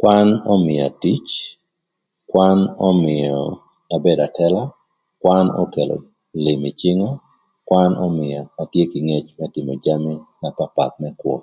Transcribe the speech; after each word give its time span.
Kwan 0.00 0.26
ömïa 0.52 0.86
tic, 1.02 1.26
kwan 2.30 2.58
ömïö 2.88 3.34
abedo 3.94 4.22
atëla, 4.26 4.62
kwan 5.22 5.46
okelo 5.62 5.96
lïm 6.44 6.62
ï 6.70 6.72
cïnga, 6.80 7.10
kwan 7.68 7.90
ömïa 8.06 8.40
atye 8.62 8.82
kï 8.92 9.00
ngec 9.06 9.26
më 9.38 9.46
tïmö 9.54 9.74
jami 9.84 10.14
na 10.40 10.48
papath 10.58 10.94
më 11.00 11.08
kwö. 11.20 11.36